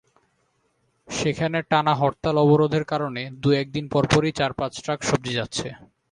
[1.07, 5.67] সেখানে টানা হরতাল-অবরোধের কারণে দু-এক দিন পরপরই চার-পাঁচ ট্রাক সবজি যাচ্ছে।